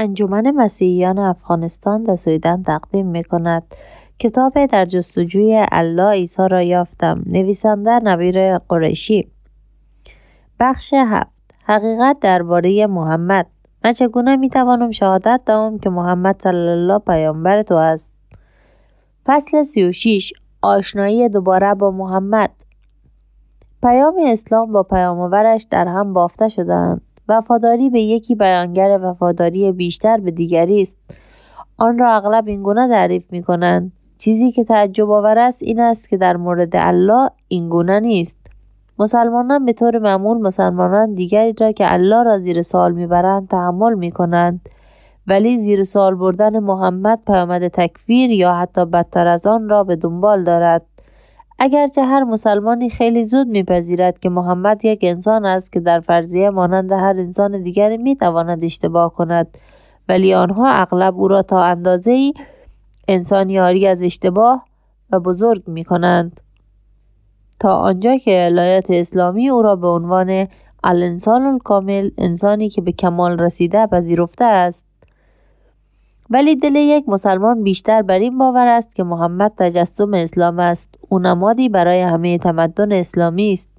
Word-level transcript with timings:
انجمن 0.00 0.50
مسیحیان 0.50 1.18
افغانستان 1.18 2.02
در 2.04 2.16
سویدن 2.16 2.62
تقدیم 2.62 3.06
می 3.06 3.24
کند 3.24 3.62
کتاب 4.18 4.66
در 4.66 4.84
جستجوی 4.84 5.66
الله 5.72 6.10
عیسی 6.10 6.48
را 6.50 6.62
یافتم. 6.62 7.22
نویسنده 7.26 7.90
نبیر 7.90 8.58
قریشی. 8.58 9.28
بخش 10.60 10.94
هفت. 10.94 11.30
حقیقت 11.64 12.16
درباره 12.20 12.86
محمد. 12.86 13.46
من 13.84 13.92
چگونه 13.92 14.36
می 14.36 14.48
توانم 14.48 14.90
شهادت 14.90 15.40
دهم 15.46 15.78
که 15.78 15.90
محمد 15.90 16.42
صلی 16.42 16.68
الله 16.68 16.98
پیامبر 16.98 17.62
تو 17.62 17.74
است؟ 17.74 18.12
فصل 19.26 19.62
36 19.62 20.32
آشنایی 20.62 21.28
دوباره 21.28 21.74
با 21.74 21.90
محمد. 21.90 22.50
پیام 23.82 24.14
اسلام 24.26 24.72
با 24.72 24.82
پیامآورش 24.82 25.66
در 25.70 25.88
هم 25.88 26.12
بافته 26.12 26.48
شدند 26.48 27.02
وفاداری 27.30 27.90
به 27.90 28.02
یکی 28.02 28.34
بیانگر 28.34 28.98
وفاداری 29.02 29.72
بیشتر 29.72 30.16
به 30.16 30.30
دیگری 30.30 30.82
است. 30.82 30.98
آن 31.78 31.98
را 31.98 32.12
اغلب 32.12 32.48
این 32.48 32.62
گونه 32.62 32.88
تعریف 32.88 33.24
می 33.30 33.42
کنند 33.42 33.92
چیزی 34.18 34.52
که 34.52 34.64
تعجب 34.64 35.10
آور 35.10 35.38
است 35.38 35.62
این 35.62 35.80
است 35.80 36.08
که 36.08 36.16
در 36.16 36.36
مورد 36.36 36.70
الله 36.72 37.30
این 37.48 37.68
گونه 37.68 38.00
نیست. 38.00 38.38
مسلمانان 38.98 39.64
به 39.64 39.72
طور 39.72 39.98
معمول 39.98 40.38
مسلمانان 40.38 41.14
دیگری 41.14 41.54
را 41.60 41.72
که 41.72 41.92
الله 41.92 42.22
را 42.22 42.38
زیر 42.38 42.62
سوال 42.62 42.92
می‌برند 42.92 43.48
تحمل 43.48 43.94
می 43.94 44.10
کنند 44.10 44.60
ولی 45.26 45.58
زیر 45.58 45.84
سوال 45.84 46.14
بردن 46.14 46.58
محمد 46.58 47.20
پیامد 47.26 47.68
تکفیر 47.68 48.30
یا 48.30 48.54
حتی 48.54 48.84
بدتر 48.84 49.26
از 49.26 49.46
آن 49.46 49.68
را 49.68 49.84
به 49.84 49.96
دنبال 49.96 50.44
دارد. 50.44 50.82
اگرچه 51.62 52.02
هر 52.04 52.24
مسلمانی 52.24 52.90
خیلی 52.90 53.24
زود 53.24 53.46
میپذیرد 53.46 54.18
که 54.18 54.28
محمد 54.28 54.84
یک 54.84 54.98
انسان 55.02 55.44
است 55.44 55.72
که 55.72 55.80
در 55.80 56.00
فرضیه 56.00 56.50
مانند 56.50 56.92
هر 56.92 57.14
انسان 57.18 57.62
دیگری 57.62 57.96
می‌تواند 57.96 58.64
اشتباه 58.64 59.12
کند 59.12 59.58
ولی 60.08 60.34
آنها 60.34 60.68
اغلب 60.68 61.14
او 61.14 61.28
را 61.28 61.42
تا 61.42 61.62
اندازه 61.64 62.10
ای 62.10 62.34
انسان 63.08 63.50
از 63.86 64.02
اشتباه 64.02 64.64
و 65.12 65.20
بزرگ 65.20 65.68
می 65.68 65.84
کنند. 65.84 66.40
تا 67.58 67.76
آنجا 67.76 68.16
که 68.16 68.30
علایت 68.30 68.90
اسلامی 68.90 69.48
او 69.48 69.62
را 69.62 69.76
به 69.76 69.88
عنوان 69.88 70.48
الانسان 70.84 71.42
الکامل 71.42 72.10
انسانی 72.18 72.68
که 72.68 72.82
به 72.82 72.92
کمال 72.92 73.38
رسیده 73.38 73.86
پذیرفته 73.86 74.44
است 74.44 74.89
ولی 76.30 76.56
دل 76.56 76.76
یک 76.76 77.08
مسلمان 77.08 77.62
بیشتر 77.62 78.02
بر 78.02 78.18
این 78.18 78.38
باور 78.38 78.66
است 78.66 78.94
که 78.94 79.02
محمد 79.02 79.52
تجسم 79.56 80.14
اسلام 80.14 80.58
است. 80.58 80.94
او 81.08 81.18
نمادی 81.18 81.68
برای 81.68 82.02
همه 82.02 82.38
تمدن 82.38 82.92
اسلامی 82.92 83.52
است. 83.52 83.70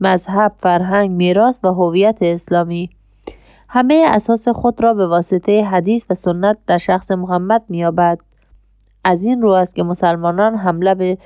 مذهب 0.00 0.52
فرهنگ 0.58 1.10
میراث 1.10 1.60
و 1.64 1.68
هویت 1.68 2.18
اسلامی. 2.20 2.90
همه 3.68 4.04
اساس 4.08 4.48
خود 4.48 4.82
را 4.82 4.94
به 4.94 5.06
واسطه 5.06 5.64
حدیث 5.64 6.06
و 6.10 6.14
سنت 6.14 6.58
در 6.66 6.78
شخص 6.78 7.10
محمد 7.10 7.62
مییابد. 7.68 8.18
از 9.04 9.24
این 9.24 9.42
رو 9.42 9.50
است 9.50 9.74
که 9.74 9.82
مسلمانان 9.82 10.54
حمله 10.54 10.94
به 10.94 11.18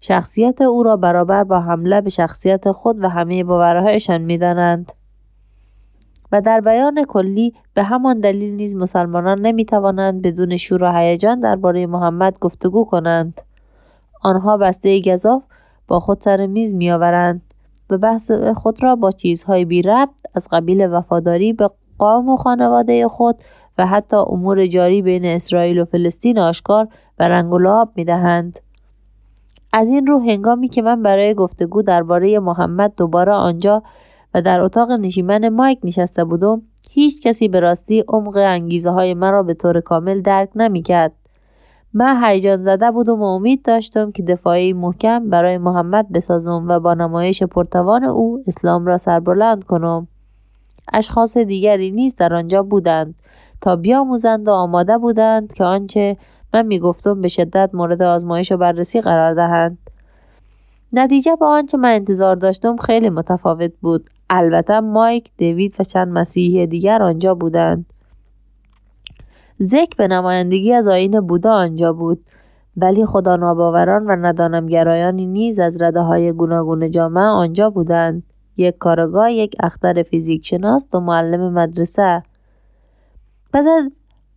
شخصیت 0.00 0.60
او 0.60 0.82
را 0.82 0.96
برابر 0.96 1.44
با 1.44 1.60
حمله 1.60 2.00
به 2.00 2.10
شخصیت 2.10 2.72
خود 2.72 3.04
و 3.04 3.08
همه 3.08 3.44
باورهایشان 3.44 4.20
می‌دانند. 4.20 4.92
و 6.32 6.40
در 6.40 6.60
بیان 6.60 7.04
کلی 7.04 7.54
به 7.74 7.82
همان 7.82 8.20
دلیل 8.20 8.54
نیز 8.54 8.74
مسلمانان 8.74 9.40
نمی 9.40 9.64
توانند 9.64 10.22
بدون 10.22 10.56
شور 10.56 10.82
و 10.82 10.92
هیجان 10.92 11.40
درباره 11.40 11.86
محمد 11.86 12.38
گفتگو 12.38 12.84
کنند 12.84 13.40
آنها 14.22 14.56
بسته 14.56 15.00
گذاف 15.00 15.42
با 15.88 16.00
خود 16.00 16.20
سر 16.20 16.46
میز 16.46 16.74
میآورند 16.74 17.42
و 17.90 17.98
بحث 17.98 18.30
خود 18.30 18.82
را 18.82 18.96
با 18.96 19.10
چیزهای 19.10 19.64
بی 19.64 19.82
ربط 19.82 20.10
از 20.34 20.48
قبیل 20.52 20.86
وفاداری 20.86 21.52
به 21.52 21.70
قوم 21.98 22.28
و 22.28 22.36
خانواده 22.36 23.08
خود 23.08 23.36
و 23.78 23.86
حتی 23.86 24.16
امور 24.16 24.66
جاری 24.66 25.02
بین 25.02 25.24
اسرائیل 25.24 25.78
و 25.78 25.84
فلسطین 25.84 26.38
آشکار 26.38 26.88
و 27.18 27.28
رنگ 27.28 27.52
و 27.52 27.58
لعاب 27.58 27.90
می 27.96 28.04
دهند. 28.04 28.60
از 29.72 29.90
این 29.90 30.06
رو 30.06 30.18
هنگامی 30.18 30.68
که 30.68 30.82
من 30.82 31.02
برای 31.02 31.34
گفتگو 31.34 31.82
درباره 31.82 32.38
محمد 32.38 32.92
دوباره 32.96 33.32
آنجا 33.32 33.82
و 34.34 34.42
در 34.42 34.60
اتاق 34.60 34.90
نشیمن 34.90 35.48
مایک 35.48 35.78
نشسته 35.84 36.24
بودم 36.24 36.62
هیچ 36.90 37.22
کسی 37.22 37.48
به 37.48 37.60
راستی 37.60 38.04
عمق 38.08 38.36
انگیزه 38.36 38.90
های 38.90 39.14
مرا 39.14 39.42
به 39.42 39.54
طور 39.54 39.80
کامل 39.80 40.20
درک 40.20 40.48
نمی‌کرد. 40.54 41.12
من 41.94 42.24
هیجان 42.24 42.62
زده 42.62 42.90
بودم 42.90 43.20
و 43.20 43.24
امید 43.24 43.62
داشتم 43.62 44.12
که 44.12 44.22
دفاعی 44.22 44.72
محکم 44.72 45.30
برای 45.30 45.58
محمد 45.58 46.12
بسازم 46.12 46.64
و 46.68 46.80
با 46.80 46.94
نمایش 46.94 47.42
پرتوان 47.42 48.04
او 48.04 48.44
اسلام 48.46 48.86
را 48.86 48.96
سربلند 48.96 49.64
کنم. 49.64 50.08
اشخاص 50.92 51.36
دیگری 51.36 51.90
نیز 51.90 52.16
در 52.16 52.34
آنجا 52.34 52.62
بودند 52.62 53.14
تا 53.60 53.76
بیاموزند 53.76 54.48
و 54.48 54.50
آماده 54.50 54.98
بودند 54.98 55.52
که 55.52 55.64
آنچه 55.64 56.16
من 56.54 56.66
می‌گفتم 56.66 57.20
به 57.20 57.28
شدت 57.28 57.70
مورد 57.72 58.02
آزمایش 58.02 58.52
و 58.52 58.56
بررسی 58.56 59.00
قرار 59.00 59.34
دهند 59.34 59.78
نتیجه 60.92 61.36
با 61.36 61.48
آنچه 61.48 61.78
من 61.78 61.94
انتظار 61.94 62.36
داشتم 62.36 62.76
خیلی 62.76 63.10
متفاوت 63.10 63.72
بود 63.80 64.10
البته 64.34 64.80
مایک 64.80 65.30
دیوید 65.36 65.74
و 65.78 65.84
چند 65.84 66.08
مسیحی 66.08 66.66
دیگر 66.66 67.02
آنجا 67.02 67.34
بودند. 67.34 67.86
ذکر 69.62 69.96
به 69.96 70.08
نمایندگی 70.08 70.72
از 70.72 70.88
آین 70.88 71.20
بودا 71.20 71.52
آنجا 71.52 71.92
بود. 71.92 72.24
ولی 72.76 73.06
خدا 73.06 73.36
ناباوران 73.36 74.06
و 74.06 74.16
ندانمگرایانی 74.16 75.26
نیز 75.26 75.58
از 75.58 75.82
رده 75.82 76.00
های 76.00 76.32
گوناگون 76.32 76.90
جامعه 76.90 77.24
آنجا 77.24 77.70
بودند. 77.70 78.22
یک 78.56 78.78
کارگاه 78.78 79.32
یک 79.32 79.56
اختر 79.60 80.02
فیزیک 80.02 80.46
شناس 80.46 80.86
و 80.94 81.00
معلم 81.00 81.52
مدرسه. 81.52 82.22
پس 83.52 83.64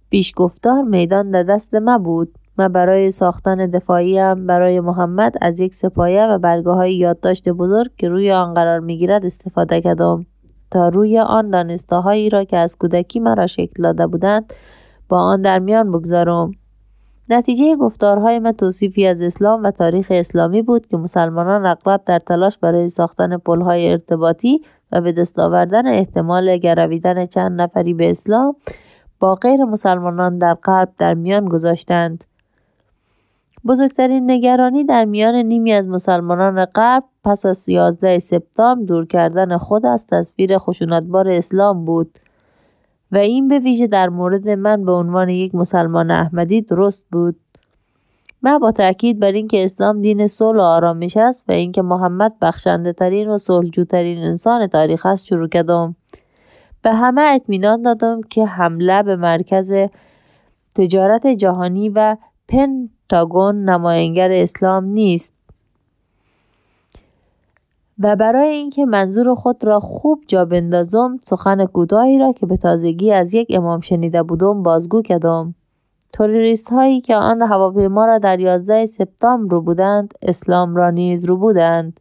پیشگفتار 0.09 0.81
میدان 0.83 1.31
در 1.31 1.44
دست 1.44 1.75
ما 1.75 1.97
بود. 1.97 2.38
من 2.57 2.67
برای 2.67 3.11
ساختن 3.11 3.55
دفاعیم 3.55 4.47
برای 4.47 4.79
محمد 4.79 5.33
از 5.41 5.59
یک 5.59 5.75
سپایه 5.75 6.27
و 6.27 6.38
برگاه 6.38 6.75
های 6.75 6.95
یادداشت 6.95 7.49
بزرگ 7.49 7.91
که 7.97 8.09
روی 8.09 8.31
آن 8.31 8.53
قرار 8.53 8.79
می‌گیرد 8.79 9.25
استفاده 9.25 9.81
کردم. 9.81 10.25
تا 10.71 10.89
روی 10.89 11.19
آن 11.19 11.49
دانستهایی 11.49 12.29
را 12.29 12.44
که 12.44 12.57
از 12.57 12.77
کودکی 12.77 13.19
مرا 13.19 13.47
شکل 13.47 13.83
داده 13.83 14.07
بودند 14.07 14.53
با 15.09 15.19
آن 15.19 15.41
در 15.41 15.59
میان 15.59 15.91
بگذارم. 15.91 16.51
نتیجه 17.29 17.75
گفتارهای 17.75 18.39
من 18.39 18.51
توصیفی 18.51 19.07
از 19.07 19.21
اسلام 19.21 19.63
و 19.63 19.71
تاریخ 19.71 20.07
اسلامی 20.09 20.61
بود 20.61 20.88
که 20.88 20.97
مسلمانان 20.97 21.65
اغلب 21.65 22.01
در 22.05 22.19
تلاش 22.19 22.57
برای 22.57 22.88
ساختن 22.88 23.38
پلهای 23.38 23.91
ارتباطی 23.91 24.61
و 24.91 25.01
به 25.01 25.11
دست 25.11 25.39
آوردن 25.39 25.88
احتمال 25.88 26.57
گرویدن 26.57 27.25
چند 27.25 27.61
نفری 27.61 27.94
به 27.94 28.09
اسلام 28.09 28.55
با 29.19 29.35
غیر 29.35 29.63
مسلمانان 29.63 30.38
در 30.38 30.53
غرب 30.53 30.89
در 30.97 31.13
میان 31.13 31.45
گذاشتند. 31.45 32.23
بزرگترین 33.67 34.31
نگرانی 34.31 34.83
در 34.83 35.05
میان 35.05 35.35
نیمی 35.35 35.71
از 35.71 35.87
مسلمانان 35.87 36.65
غرب 36.65 37.03
پس 37.23 37.45
از 37.45 37.69
11 37.69 38.19
سپتامبر 38.19 38.85
دور 38.85 39.05
کردن 39.05 39.57
خود 39.57 39.85
از 39.85 40.07
تصویر 40.07 40.57
خشونتبار 40.57 41.29
اسلام 41.29 41.85
بود 41.85 42.19
و 43.11 43.17
این 43.17 43.47
به 43.47 43.59
ویژه 43.59 43.87
در 43.87 44.09
مورد 44.09 44.49
من 44.49 44.85
به 44.85 44.91
عنوان 44.91 45.29
یک 45.29 45.55
مسلمان 45.55 46.11
احمدی 46.11 46.61
درست 46.61 47.05
بود. 47.11 47.35
من 48.41 48.59
با 48.59 48.71
تاکید 48.71 49.19
بر 49.19 49.31
اینکه 49.31 49.65
اسلام 49.65 50.01
دین 50.01 50.27
صلح 50.27 50.59
و 50.59 50.61
آرامش 50.61 51.17
است 51.17 51.45
و 51.47 51.51
اینکه 51.51 51.81
محمد 51.81 52.33
بخشنده 52.41 52.93
ترین 52.93 53.29
و 53.29 53.37
صلحجوترین 53.37 54.17
انسان 54.17 54.67
تاریخ 54.67 55.05
است 55.05 55.25
شروع 55.25 55.47
کردم. 55.47 55.95
به 56.81 56.93
همه 56.93 57.21
اطمینان 57.21 57.81
دادم 57.81 58.21
که 58.21 58.45
حمله 58.45 59.03
به 59.03 59.15
مرکز 59.15 59.73
تجارت 60.75 61.27
جهانی 61.27 61.89
و 61.89 62.17
پنتاگون 63.09 63.69
نماینگر 63.69 64.31
اسلام 64.31 64.85
نیست. 64.85 65.33
و 67.99 68.16
برای 68.16 68.49
اینکه 68.49 68.85
منظور 68.85 69.35
خود 69.35 69.63
را 69.63 69.79
خوب 69.79 70.19
جا 70.27 70.45
بندازم 70.45 71.19
سخن 71.23 71.65
کوتاهی 71.65 72.19
را 72.19 72.33
که 72.33 72.45
به 72.45 72.57
تازگی 72.57 73.11
از 73.11 73.33
یک 73.33 73.47
امام 73.49 73.81
شنیده 73.81 74.23
بودم 74.23 74.63
بازگو 74.63 75.01
کردم. 75.01 75.56
توریست 76.13 76.69
هایی 76.69 77.01
که 77.01 77.15
آن 77.15 77.41
هواپیما 77.41 78.06
را 78.06 78.18
در 78.18 78.39
11 78.39 78.85
سپتامبر 78.85 79.51
رو 79.51 79.62
بودند 79.62 80.13
اسلام 80.21 80.75
را 80.75 80.89
نیز 80.89 81.25
رو 81.25 81.38
بودند. 81.38 82.00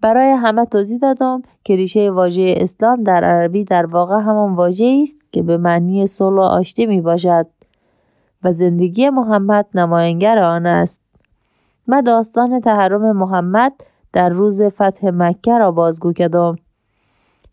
برای 0.00 0.30
همه 0.30 0.64
توضیح 0.64 0.98
دادم 0.98 1.42
که 1.64 1.76
ریشه 1.76 2.10
واژه 2.10 2.54
اسلام 2.56 3.02
در 3.02 3.24
عربی 3.24 3.64
در 3.64 3.86
واقع 3.86 4.20
همان 4.20 4.54
واژه 4.54 4.98
است 5.02 5.18
که 5.32 5.42
به 5.42 5.56
معنی 5.56 6.06
صلح 6.06 6.36
و 6.36 6.40
آشتی 6.40 6.86
می 6.86 7.00
باشد 7.00 7.46
و 8.44 8.52
زندگی 8.52 9.10
محمد 9.10 9.66
نماینگر 9.74 10.38
آن 10.38 10.66
است 10.66 11.00
من 11.86 12.00
داستان 12.00 12.60
تحرم 12.60 13.16
محمد 13.16 13.72
در 14.12 14.28
روز 14.28 14.62
فتح 14.62 15.10
مکه 15.14 15.58
را 15.58 15.70
بازگو 15.72 16.12
کردم. 16.12 16.56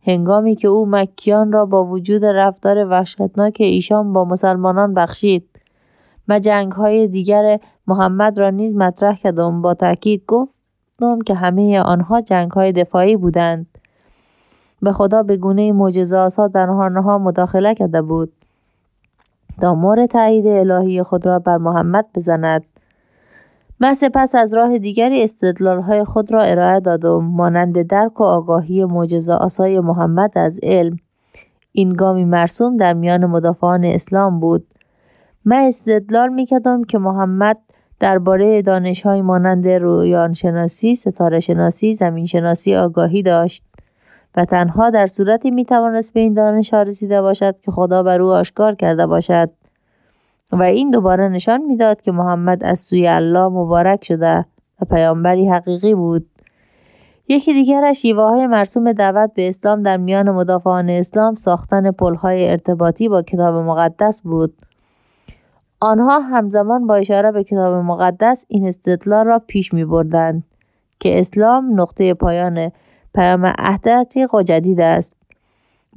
هنگامی 0.05 0.55
که 0.55 0.67
او 0.67 0.85
مکیان 0.85 1.51
را 1.51 1.65
با 1.65 1.85
وجود 1.85 2.25
رفتار 2.25 2.85
وحشتناک 2.85 3.57
ایشان 3.59 4.13
با 4.13 4.25
مسلمانان 4.25 4.93
بخشید 4.93 5.49
و 6.27 6.39
جنگ 6.39 6.71
های 6.71 7.07
دیگر 7.07 7.59
محمد 7.87 8.37
را 8.39 8.49
نیز 8.49 8.75
مطرح 8.75 9.15
کردم 9.15 9.61
با 9.61 9.73
تاکید 9.73 10.23
گفت 10.27 10.53
که 11.25 11.33
همه 11.33 11.79
آنها 11.79 12.21
جنگ 12.21 12.51
های 12.51 12.71
دفاعی 12.71 13.17
بودند. 13.17 13.67
به 14.81 14.91
خدا 14.91 15.23
به 15.23 15.37
گونه 15.37 15.71
معجزه 15.71 16.17
آسا 16.17 16.47
در 16.47 16.69
آنها 16.69 17.17
مداخله 17.17 17.75
کرده 17.75 18.01
بود. 18.01 18.33
تا 19.61 19.75
مور 19.75 20.05
تایید 20.05 20.47
الهی 20.47 21.03
خود 21.03 21.25
را 21.25 21.39
بر 21.39 21.57
محمد 21.57 22.05
بزند. 22.15 22.63
من 23.79 23.93
سپس 23.93 24.35
از 24.35 24.53
راه 24.53 24.77
دیگری 24.77 25.27
های 25.87 26.03
خود 26.03 26.31
را 26.31 26.41
ارائه 26.41 26.79
دادم 26.79 27.23
مانند 27.23 27.81
درک 27.81 28.21
و 28.21 28.23
آگاهی 28.23 28.85
معجزه 28.85 29.33
آسای 29.33 29.79
محمد 29.79 30.37
از 30.37 30.59
علم. 30.63 30.97
این 31.71 31.93
گامی 31.93 32.25
مرسوم 32.25 32.77
در 32.77 32.93
میان 32.93 33.25
مدافعان 33.25 33.85
اسلام 33.85 34.39
بود. 34.39 34.67
من 35.45 35.57
استدلال 35.57 36.29
می‌کردم 36.29 36.83
که 36.83 36.97
محمد 36.97 37.57
درباره 37.99 38.61
دانشهایی 38.61 39.21
مانند 39.21 39.67
رویان 39.67 40.33
شناسی، 40.33 40.95
ستاره 40.95 41.39
شناسی، 41.39 41.93
زمین 41.93 42.25
شناسی 42.25 42.75
آگاهی 42.75 43.23
داشت. 43.23 43.63
و 44.35 44.45
تنها 44.45 44.89
در 44.89 45.07
صورتی 45.07 45.51
می 45.51 45.65
توانست 45.65 46.13
به 46.13 46.19
این 46.19 46.33
دانش 46.33 46.73
رسیده 46.73 47.21
باشد 47.21 47.55
که 47.61 47.71
خدا 47.71 48.03
بر 48.03 48.21
او 48.21 48.31
آشکار 48.31 48.75
کرده 48.75 49.07
باشد. 49.07 49.49
و 50.51 50.63
این 50.63 50.91
دوباره 50.91 51.29
نشان 51.29 51.61
می‌داد 51.61 52.01
که 52.01 52.11
محمد 52.11 52.63
از 52.63 52.79
سوی 52.79 53.07
الله 53.07 53.47
مبارک 53.47 54.05
شده 54.05 54.45
و 54.81 54.85
پیامبری 54.85 55.49
حقیقی 55.49 55.93
بود. 55.93 56.25
یکی 57.27 57.53
دیگرش 57.53 58.01
شیوه 58.01 58.47
مرسوم 58.47 58.91
دعوت 58.91 59.33
به 59.33 59.47
اسلام 59.47 59.83
در 59.83 59.97
میان 59.97 60.29
مدافعان 60.29 60.89
اسلام 60.89 61.35
ساختن 61.35 61.91
پلهای 61.91 62.49
ارتباطی 62.49 63.09
با 63.09 63.21
کتاب 63.21 63.55
مقدس 63.55 64.21
بود. 64.21 64.53
آنها 65.79 66.19
همزمان 66.19 66.87
با 66.87 66.95
اشاره 66.95 67.31
به 67.31 67.43
کتاب 67.43 67.73
مقدس 67.73 68.45
این 68.47 68.67
استدلال 68.67 69.25
را 69.25 69.39
پیش 69.47 69.73
می 69.73 69.85
بردند 69.85 70.43
که 70.99 71.19
اسلام 71.19 71.81
نقطه 71.81 72.13
پایان 72.13 72.71
پیام 73.13 73.45
عهد 73.57 73.87
جدید 74.45 74.81
است. 74.81 75.17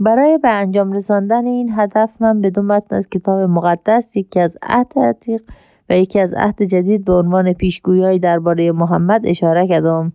برای 0.01 0.39
به 0.39 0.49
انجام 0.49 0.93
رساندن 0.93 1.47
این 1.47 1.73
هدف 1.77 2.23
من 2.23 2.41
به 2.41 2.51
دو 2.51 2.63
متن 2.63 2.97
از 2.97 3.09
کتاب 3.09 3.51
مقدس 3.51 4.17
یکی 4.17 4.41
از 4.41 4.59
عهد 4.63 4.93
عتیق 4.99 5.43
و 5.91 5.99
یکی 5.99 6.21
از 6.21 6.33
عهد 6.33 6.63
جدید 6.63 7.05
به 7.05 7.13
عنوان 7.13 7.53
پیشگویی 7.53 8.19
درباره 8.19 8.73
محمد 8.73 9.27
اشاره 9.27 9.69
کردم. 9.69 10.13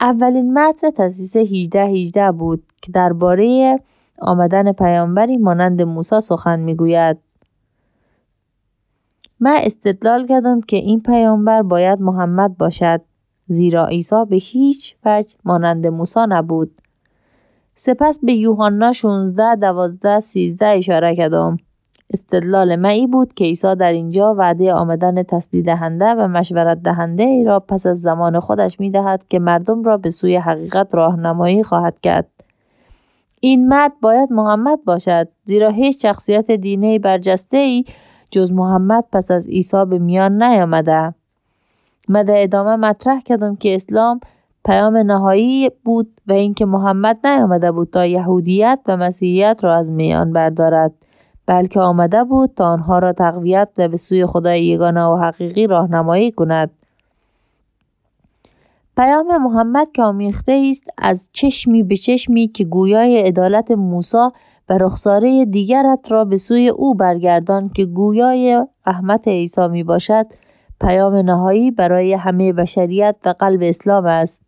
اولین 0.00 0.58
متن 0.58 0.90
تاسیس 0.90 1.36
18 1.36 1.84
18 1.84 2.32
بود 2.32 2.62
که 2.82 2.92
درباره 2.92 3.78
آمدن 4.18 4.72
پیامبری 4.72 5.36
مانند 5.36 5.82
موسی 5.82 6.20
سخن 6.20 6.60
می‌گوید. 6.60 7.16
من 9.40 9.56
استدلال 9.62 10.26
کردم 10.26 10.60
که 10.60 10.76
این 10.76 11.00
پیامبر 11.00 11.62
باید 11.62 12.00
محمد 12.00 12.56
باشد. 12.56 13.00
زیرا 13.48 13.86
عیسی 13.86 14.24
به 14.30 14.36
هیچ 14.36 14.96
وجه 15.04 15.34
مانند 15.44 15.86
موسی 15.86 16.20
نبود 16.28 16.70
سپس 17.74 18.18
به 18.22 18.32
یوحنا 18.32 18.92
16 18.92 19.54
12 19.56 20.20
13 20.20 20.66
اشاره 20.66 21.16
کردم 21.16 21.56
استدلال 22.12 22.76
معی 22.76 23.06
بود 23.06 23.34
که 23.34 23.44
عیسی 23.44 23.74
در 23.74 23.92
اینجا 23.92 24.34
وعده 24.34 24.72
آمدن 24.72 25.22
تسلید 25.22 25.64
دهنده 25.64 26.04
و 26.04 26.28
مشورت 26.28 26.82
دهنده 26.82 27.22
ای 27.22 27.44
را 27.44 27.60
پس 27.60 27.86
از 27.86 28.00
زمان 28.00 28.40
خودش 28.40 28.80
می 28.80 28.90
دهد 28.90 29.24
که 29.28 29.38
مردم 29.38 29.82
را 29.82 29.96
به 29.96 30.10
سوی 30.10 30.36
حقیقت 30.36 30.94
راهنمایی 30.94 31.62
خواهد 31.62 32.00
کرد. 32.00 32.28
این 33.40 33.68
مد 33.68 33.92
باید 34.02 34.32
محمد 34.32 34.84
باشد 34.84 35.28
زیرا 35.44 35.70
هیچ 35.70 36.02
شخصیت 36.02 36.50
دینی 36.50 36.98
برجسته 36.98 37.56
ای 37.56 37.84
جز 38.30 38.52
محمد 38.52 39.04
پس 39.12 39.30
از 39.30 39.48
عیسی 39.48 39.84
به 39.84 39.98
میان 39.98 40.42
نیامده. 40.42 41.14
من 42.08 42.22
در 42.22 42.42
ادامه 42.42 42.76
مطرح 42.76 43.20
کردم 43.20 43.56
که 43.56 43.74
اسلام 43.74 44.20
پیام 44.64 44.96
نهایی 44.96 45.70
بود 45.84 46.20
و 46.26 46.32
اینکه 46.32 46.66
محمد 46.66 47.26
نیامده 47.26 47.72
بود 47.72 47.90
تا 47.90 48.06
یهودیت 48.06 48.80
و 48.86 48.96
مسیحیت 48.96 49.60
را 49.62 49.76
از 49.76 49.90
میان 49.90 50.32
بردارد 50.32 50.92
بلکه 51.46 51.80
آمده 51.80 52.24
بود 52.24 52.50
تا 52.56 52.66
آنها 52.66 52.98
را 52.98 53.12
تقویت 53.12 53.68
و 53.78 53.88
به 53.88 53.96
سوی 53.96 54.26
خدای 54.26 54.64
یگانه 54.64 55.04
و 55.04 55.16
حقیقی 55.16 55.66
راهنمایی 55.66 56.32
کند. 56.32 56.70
پیام 58.96 59.42
محمد 59.42 59.88
که 59.94 60.02
آمیخته 60.02 60.68
است 60.70 60.84
از 60.98 61.28
چشمی 61.32 61.82
به 61.82 61.96
چشمی 61.96 62.48
که 62.48 62.64
گویای 62.64 63.18
عدالت 63.18 63.70
موسی 63.70 64.28
و 64.68 64.78
رخساره 64.78 65.44
دیگرت 65.44 66.12
را 66.12 66.24
به 66.24 66.36
سوی 66.36 66.68
او 66.68 66.94
برگردان 66.94 67.68
که 67.68 67.84
گویای 67.84 68.64
رحمت 68.86 69.28
عیسی 69.28 69.68
می 69.68 69.82
باشد 69.82 70.26
پیام 70.80 71.14
نهایی 71.14 71.70
برای 71.70 72.14
همه 72.14 72.52
بشریت 72.52 73.16
و 73.24 73.34
قلب 73.38 73.60
اسلام 73.62 74.06
است. 74.06 74.42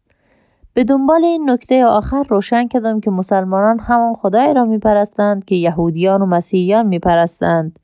به 0.75 0.85
دنبال 0.85 1.25
این 1.25 1.50
نکته 1.50 1.85
آخر 1.85 2.23
روشن 2.23 2.69
کردم 2.69 3.00
که 3.00 3.11
مسلمانان 3.11 3.79
همان 3.79 4.15
خدای 4.15 4.55
را 4.55 4.65
میپرستند 4.65 5.44
که 5.44 5.55
یهودیان 5.55 6.23
و 6.23 6.27
مسیحیان 6.27 6.87
میپرستند. 6.87 7.79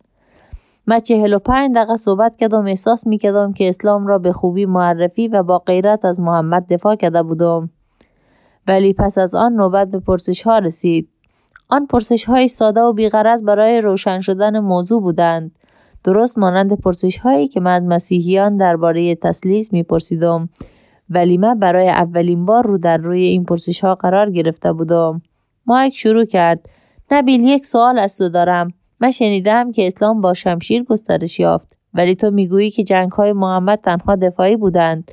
من 0.86 0.98
چهل 0.98 1.34
و 1.34 1.38
پنج 1.38 1.74
دقیقه 1.74 1.96
صحبت 1.96 2.36
کردم 2.36 2.66
احساس 2.66 3.06
می‌کردم 3.06 3.52
که 3.52 3.68
اسلام 3.68 4.06
را 4.06 4.18
به 4.18 4.32
خوبی 4.32 4.66
معرفی 4.66 5.28
و 5.28 5.42
با 5.42 5.58
غیرت 5.58 6.04
از 6.04 6.20
محمد 6.20 6.66
دفاع 6.68 6.96
کرده 6.96 7.22
بودم. 7.22 7.70
ولی 8.68 8.92
پس 8.92 9.18
از 9.18 9.34
آن 9.34 9.52
نوبت 9.52 9.90
به 9.90 9.98
پرسش 10.00 10.42
ها 10.42 10.58
رسید. 10.58 11.08
آن 11.68 11.86
پرسش 11.86 12.24
های 12.24 12.48
ساده 12.48 12.80
و 12.80 12.92
بیغرض 12.92 13.42
برای 13.42 13.80
روشن 13.80 14.20
شدن 14.20 14.58
موضوع 14.58 15.02
بودند. 15.02 15.50
درست 16.06 16.38
مانند 16.38 16.80
پرسش 16.80 17.18
هایی 17.18 17.48
که 17.48 17.60
من 17.60 17.86
مسیحیان 17.86 18.56
درباره 18.56 19.14
تسلیس 19.14 19.72
میپرسیدم 19.72 20.48
ولی 21.10 21.38
من 21.38 21.58
برای 21.58 21.88
اولین 21.88 22.46
بار 22.46 22.66
رو 22.66 22.78
در 22.78 22.96
روی 22.96 23.24
این 23.24 23.44
پرسش 23.44 23.80
ها 23.80 23.94
قرار 23.94 24.30
گرفته 24.30 24.72
بودم. 24.72 25.22
مایک 25.66 25.96
شروع 25.96 26.24
کرد. 26.24 26.68
نبیل 27.10 27.44
یک 27.44 27.66
سوال 27.66 27.98
از 27.98 28.18
تو 28.18 28.28
دارم. 28.28 28.72
من 29.00 29.10
شنیدم 29.10 29.72
که 29.72 29.86
اسلام 29.86 30.20
با 30.20 30.34
شمشیر 30.34 30.82
گسترش 30.82 31.40
یافت 31.40 31.76
ولی 31.94 32.14
تو 32.14 32.30
می‌گویی 32.30 32.70
که 32.70 32.84
جنگ 32.84 33.12
های 33.12 33.32
محمد 33.32 33.78
تنها 33.78 34.16
دفاعی 34.16 34.56
بودند. 34.56 35.10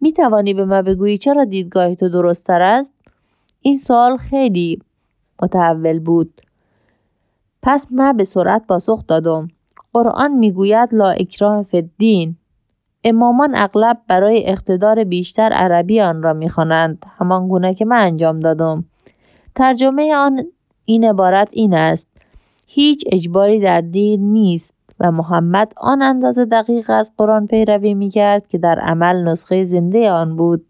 می 0.00 0.12
توانی 0.12 0.54
به 0.54 0.64
من 0.64 0.82
بگویی 0.82 1.18
چرا 1.18 1.44
دیدگاه 1.44 1.94
تو 1.94 2.08
درست 2.08 2.46
تر 2.46 2.62
است؟ 2.62 2.94
این 3.60 3.74
سوال 3.76 4.16
خیلی 4.16 4.78
متحول 5.42 5.98
بود. 5.98 6.40
پس 7.62 7.86
من 7.90 8.16
به 8.16 8.24
سرعت 8.24 8.66
پاسخ 8.66 9.06
دادم. 9.06 9.48
قرآن 9.92 10.32
می‌گوید 10.32 10.94
لا 10.94 11.10
اکراه 11.10 11.62
فی 11.62 11.76
الدین. 11.76 12.36
امامان 13.04 13.54
اغلب 13.54 13.98
برای 14.08 14.46
اقتدار 14.46 15.04
بیشتر 15.04 15.52
عربی 15.52 16.00
آن 16.00 16.22
را 16.22 16.32
می‌خوانند. 16.32 17.04
همان 17.18 17.48
گونه 17.48 17.74
که 17.74 17.84
من 17.84 17.96
انجام 18.06 18.40
دادم. 18.40 18.84
ترجمه 19.54 20.14
آن 20.14 20.44
این 20.84 21.04
عبارت 21.04 21.48
این 21.52 21.74
است. 21.74 22.08
هیچ 22.66 23.04
اجباری 23.12 23.60
در 23.60 23.80
دین 23.80 24.32
نیست 24.32 24.74
و 25.00 25.12
محمد 25.12 25.72
آن 25.76 26.02
اندازه 26.02 26.44
دقیق 26.44 26.90
از 26.90 27.12
قرآن 27.16 27.46
پیروی 27.46 27.94
می‌کرد 27.94 28.48
که 28.48 28.58
در 28.58 28.78
عمل 28.78 29.28
نسخه 29.28 29.64
زنده 29.64 30.10
آن 30.10 30.36
بود. 30.36 30.66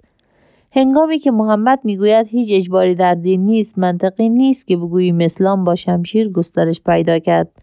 هنگامی 0.73 1.19
که 1.19 1.31
محمد 1.31 1.81
می‌گوید 1.85 2.27
هیچ 2.27 2.49
اجباری 2.53 2.95
در 2.95 3.15
دین 3.15 3.47
نیست 3.47 3.79
منطقی 3.79 4.29
نیست 4.29 4.67
که 4.67 4.77
بگوییم 4.77 5.21
اسلام 5.21 5.65
با 5.65 5.75
شمشیر 5.75 6.29
گسترش 6.29 6.81
پیدا 6.81 7.19
کرد. 7.19 7.62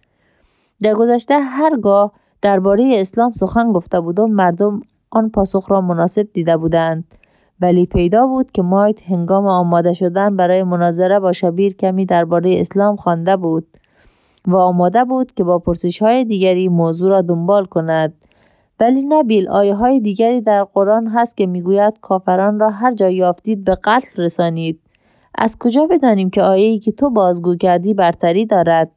در 0.82 0.94
گذشته 0.94 1.40
هرگاه 1.40 2.12
درباره 2.42 2.92
اسلام 2.96 3.34
سخن 3.34 3.72
گفته 3.72 4.00
بودم 4.00 4.30
مردم 4.30 4.82
آن 5.12 5.30
پاسخ 5.30 5.72
را 5.72 5.82
مناسب 5.82 6.28
دیده 6.34 6.58
بودند. 6.58 7.04
ولی 7.62 7.86
پیدا 7.86 8.28
بود 8.28 8.52
که 8.52 8.62
مایت 8.62 9.12
هنگام 9.12 9.48
آماده 9.48 9.94
شدن 9.94 10.36
برای 10.36 10.64
مناظره 10.64 11.20
با 11.20 11.32
شبیر 11.32 11.76
کمی 11.76 12.06
درباره 12.06 12.60
اسلام 12.60 12.96
خوانده 12.96 13.38
بود 13.38 13.68
و 14.48 14.56
آماده 14.56 15.04
بود 15.04 15.34
که 15.34 15.44
با 15.44 15.60
پرسش 15.60 16.02
های 16.02 16.26
دیگری 16.26 16.70
موضوع 16.70 17.10
را 17.10 17.22
دنبال 17.22 17.66
کند. 17.66 18.14
ولی 18.80 19.02
نبیل 19.02 19.50
آیه 19.50 19.76
های 19.76 20.00
دیگری 20.00 20.42
در 20.42 20.64
قرآن 20.64 21.08
هست 21.08 21.38
که 21.38 21.46
می‌گوید 21.46 22.00
کافران 22.02 22.60
را 22.60 22.70
هر 22.70 22.94
جا 22.94 23.10
یافتید 23.10 23.64
به 23.64 23.78
قتل 23.84 24.24
رسانید. 24.24 24.80
از 25.36 25.58
کجا 25.60 25.88
بدانیم 25.88 26.30
که 26.30 26.42
آیه‌ای 26.42 26.80
که 26.80 26.92
تو 26.92 27.10
بازگو 27.10 27.56
کردی 27.56 27.94
برتری 27.94 28.46
دارد؟ 28.46 28.92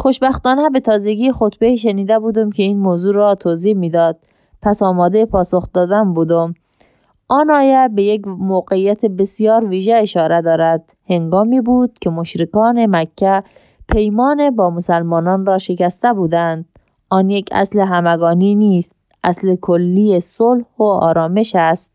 خوشبختانه 0.00 0.70
به 0.70 0.80
تازگی 0.80 1.32
خطبه 1.32 1.76
شنیده 1.76 2.18
بودم 2.18 2.50
که 2.50 2.62
این 2.62 2.78
موضوع 2.78 3.14
را 3.14 3.34
توضیح 3.34 3.74
می‌داد. 3.74 4.16
پس 4.62 4.82
آماده 4.82 5.24
پاسخ 5.24 5.68
دادن 5.74 6.14
بودم. 6.14 6.54
آن 7.28 7.50
آیه 7.50 7.88
به 7.94 8.02
یک 8.02 8.28
موقعیت 8.28 9.00
بسیار 9.00 9.64
ویژه 9.64 9.94
اشاره 9.94 10.42
دارد. 10.42 10.84
هنگامی 11.08 11.60
بود 11.60 11.98
که 12.00 12.10
مشرکان 12.10 12.86
مکه 12.96 13.42
پیمان 13.88 14.56
با 14.56 14.70
مسلمانان 14.70 15.46
را 15.46 15.58
شکسته 15.58 16.12
بودند. 16.12 16.64
آن 17.10 17.30
یک 17.30 17.48
اصل 17.52 17.80
همگانی 17.80 18.54
نیست. 18.54 18.92
اصل 19.24 19.56
کلی 19.56 20.20
صلح 20.20 20.64
و 20.78 20.82
آرامش 20.82 21.52
است. 21.56 21.92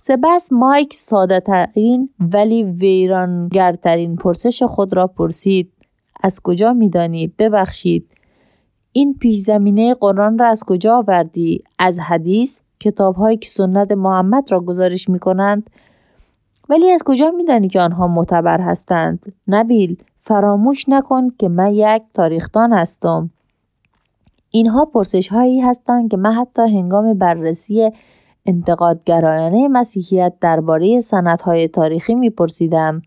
سپس 0.00 0.52
مایک 0.52 0.94
ساده 0.94 1.40
ترین 1.40 2.10
ولی 2.20 2.62
ویرانگرترین 2.62 4.16
پرسش 4.16 4.62
خود 4.62 4.96
را 4.96 5.06
پرسید. 5.06 5.72
از 6.22 6.40
کجا 6.40 6.72
میدانی؟ 6.72 7.26
ببخشید. 7.26 8.10
این 8.92 9.14
پیش 9.14 9.38
زمینه 9.38 9.94
قرآن 9.94 10.38
را 10.38 10.48
از 10.48 10.64
کجا 10.64 10.96
آوردی؟ 10.96 11.64
از 11.78 11.98
حدیث؟ 11.98 12.58
کتابهایی 12.80 13.36
که 13.36 13.48
سنت 13.48 13.92
محمد 13.92 14.52
را 14.52 14.60
گزارش 14.60 15.08
می 15.08 15.18
کنند 15.18 15.70
ولی 16.68 16.90
از 16.90 17.02
کجا 17.02 17.30
میدانی 17.30 17.68
که 17.68 17.80
آنها 17.80 18.06
معتبر 18.06 18.60
هستند؟ 18.60 19.32
نبیل 19.48 20.02
فراموش 20.18 20.88
نکن 20.88 21.28
که 21.38 21.48
من 21.48 21.72
یک 21.72 22.02
تاریختان 22.14 22.72
هستم. 22.72 23.30
اینها 24.50 24.84
پرسش 24.84 25.28
هایی 25.28 25.60
هستند 25.60 26.10
که 26.10 26.16
من 26.16 26.32
حتی 26.32 26.62
هنگام 26.62 27.14
بررسی 27.14 27.90
انتقادگرایانه 28.46 29.68
مسیحیت 29.68 30.32
درباره 30.40 31.00
های 31.44 31.68
تاریخی 31.68 32.14
میپرسیدم. 32.14 33.02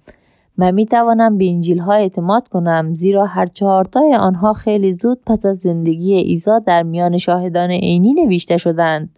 من 0.57 0.71
می 0.71 0.85
توانم 0.85 1.37
به 1.37 1.49
انجیل 1.49 1.79
ها 1.79 1.93
اعتماد 1.93 2.47
کنم 2.47 2.95
زیرا 2.95 3.25
هر 3.25 3.45
چهارتای 3.45 4.15
آنها 4.15 4.53
خیلی 4.53 4.91
زود 4.91 5.19
پس 5.25 5.45
از 5.45 5.57
زندگی 5.57 6.15
عیسی 6.15 6.51
در 6.65 6.83
میان 6.83 7.17
شاهدان 7.17 7.71
عینی 7.71 8.13
نوشته 8.13 8.57
شدند. 8.57 9.09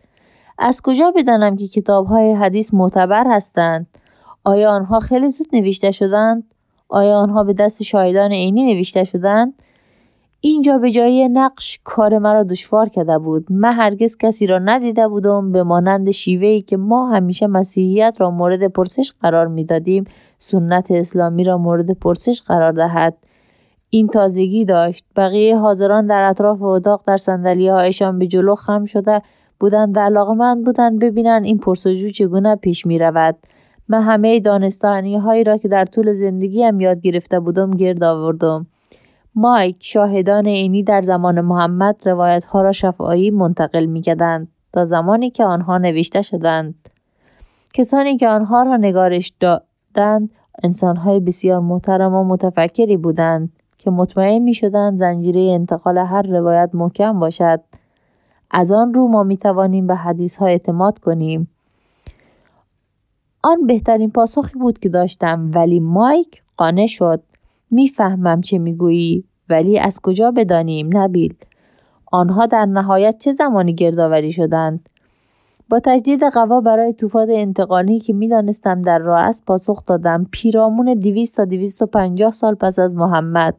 از 0.57 0.81
کجا 0.81 1.11
بدانم 1.15 1.55
که 1.55 1.67
کتاب 1.67 2.05
های 2.05 2.33
حدیث 2.33 2.73
معتبر 2.73 3.25
هستند؟ 3.27 3.87
آیا 4.43 4.71
آنها 4.71 4.99
خیلی 4.99 5.29
زود 5.29 5.47
نوشته 5.53 5.91
شدند؟ 5.91 6.43
آیا 6.89 7.17
آنها 7.17 7.43
به 7.43 7.53
دست 7.53 7.83
شاهدان 7.83 8.31
عینی 8.31 8.73
نوشته 8.73 9.03
شدند؟ 9.03 9.53
اینجا 10.47 10.77
به 10.77 10.91
جای 10.91 11.29
نقش 11.29 11.79
کار 11.83 12.17
مرا 12.17 12.43
دشوار 12.43 12.89
کرده 12.89 13.17
بود 13.17 13.45
من 13.49 13.73
هرگز 13.73 14.17
کسی 14.17 14.47
را 14.47 14.59
ندیده 14.59 15.07
بودم 15.07 15.51
به 15.51 15.63
مانند 15.63 16.09
شیوهی 16.09 16.61
که 16.61 16.77
ما 16.77 17.09
همیشه 17.09 17.47
مسیحیت 17.47 18.15
را 18.19 18.31
مورد 18.31 18.67
پرسش 18.67 19.11
قرار 19.21 19.47
می‌دادیم 19.47 20.03
سنت 20.37 20.91
اسلامی 20.91 21.43
را 21.43 21.57
مورد 21.57 21.91
پرسش 21.91 22.41
قرار 22.41 22.71
دهد 22.71 23.17
این 23.89 24.07
تازگی 24.07 24.65
داشت 24.65 25.05
بقیه 25.15 25.57
حاضران 25.57 26.07
در 26.07 26.23
اطراف 26.23 26.61
اتاق 26.61 27.03
در 27.07 27.17
صندلی 27.17 27.67
هایشان 27.67 28.19
به 28.19 28.27
جلو 28.27 28.55
خم 28.55 28.85
شده 28.85 29.21
بودند 29.59 29.97
و 29.97 29.99
علاقمند 29.99 30.65
بودند 30.65 30.99
ببینند 30.99 31.45
این 31.45 31.57
پرسجو 31.57 32.09
چگونه 32.09 32.55
پیش 32.55 32.85
می 32.85 32.99
رود. 32.99 33.35
من 33.87 34.01
همه 34.01 34.39
دانستانی 34.39 35.17
هایی 35.17 35.43
را 35.43 35.57
که 35.57 35.67
در 35.67 35.85
طول 35.85 36.13
زندگیم 36.13 36.79
یاد 36.79 37.01
گرفته 37.01 37.39
بودم 37.39 37.71
گرد 37.71 38.03
آوردم. 38.03 38.67
مایک 39.35 39.77
شاهدان 39.79 40.47
عینی 40.47 40.83
در 40.83 41.01
زمان 41.01 41.41
محمد 41.41 41.95
روایت 42.05 42.45
ها 42.45 42.61
را 42.61 42.71
شفایی 42.71 43.31
منتقل 43.31 43.85
می 43.85 44.01
کدند 44.01 44.47
تا 44.73 44.85
زمانی 44.85 45.29
که 45.29 45.45
آنها 45.45 45.77
نوشته 45.77 46.21
شدند. 46.21 46.75
کسانی 47.73 48.17
که 48.17 48.27
آنها 48.27 48.63
را 48.63 48.77
نگارش 48.77 49.33
دادند 49.39 50.29
انسانهای 50.63 51.19
بسیار 51.19 51.59
محترم 51.59 52.13
و 52.13 52.23
متفکری 52.23 52.97
بودند 52.97 53.53
که 53.77 53.91
مطمئن 53.91 54.39
می 54.39 54.53
شدند 54.53 54.97
زنجیره 54.97 55.41
انتقال 55.41 55.97
هر 55.97 56.21
روایت 56.21 56.69
محکم 56.73 57.19
باشد. 57.19 57.61
از 58.51 58.71
آن 58.71 58.93
رو 58.93 59.07
ما 59.07 59.23
می 59.23 59.37
توانیم 59.37 59.87
به 59.87 59.95
حدیث 59.95 60.37
ها 60.37 60.45
اعتماد 60.45 60.99
کنیم. 60.99 61.47
آن 63.43 63.67
بهترین 63.67 64.11
پاسخی 64.11 64.59
بود 64.59 64.79
که 64.79 64.89
داشتم 64.89 65.51
ولی 65.53 65.79
مایک 65.79 66.43
قانع 66.57 66.87
شد. 66.87 67.23
می‌فهمم 67.71 68.41
چه 68.41 68.57
می‌گویی 68.57 69.23
ولی 69.49 69.79
از 69.79 69.99
کجا 70.01 70.31
بدانیم 70.31 70.89
نبیل؟ 70.93 71.33
آنها 72.11 72.45
در 72.45 72.65
نهایت 72.65 73.17
چه 73.17 73.31
زمانی 73.33 73.73
گردآوری 73.73 74.31
شدند؟ 74.31 74.89
با 75.69 75.79
تجدید 75.79 76.23
قوا 76.23 76.61
برای 76.61 76.93
طوفان 76.93 77.27
انتقالی 77.29 77.99
که 77.99 78.13
می‌دانستم 78.13 78.81
در 78.81 78.99
راه 78.99 79.19
است 79.19 79.45
پاسخ 79.45 79.85
دادم 79.85 80.27
پیرامون 80.31 80.93
دویست 80.93 81.37
تا 81.37 81.45
دویست 81.45 81.81
و 81.81 81.85
پنجاه 81.85 82.31
سال 82.31 82.55
پس 82.55 82.79
از 82.79 82.95
محمد. 82.95 83.55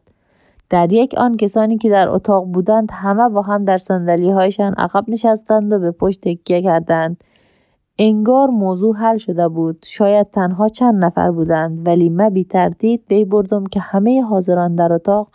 در 0.69 0.93
یک 0.93 1.15
آن 1.17 1.37
کسانی 1.37 1.77
که 1.77 1.89
در 1.89 2.09
اتاق 2.09 2.45
بودند 2.45 2.89
همه 2.91 3.29
با 3.29 3.41
هم 3.41 3.65
در 3.65 3.77
سندلی 3.77 4.31
هایشان 4.31 4.73
عقب 4.73 5.03
نشستند 5.07 5.73
و 5.73 5.79
به 5.79 5.91
پشت 5.91 6.21
تکیه 6.21 6.61
کردند. 6.61 7.23
انگار 7.99 8.49
موضوع 8.49 8.95
حل 8.95 9.17
شده 9.17 9.47
بود. 9.47 9.85
شاید 9.85 10.31
تنها 10.31 10.67
چند 10.67 11.05
نفر 11.05 11.31
بودند 11.31 11.87
ولی 11.87 12.09
من 12.09 12.29
بی 12.29 12.43
تردید 12.43 13.03
بی 13.07 13.25
بردم 13.25 13.65
که 13.65 13.79
همه 13.79 14.21
حاضران 14.21 14.75
در 14.75 14.93
اتاق 14.93 15.29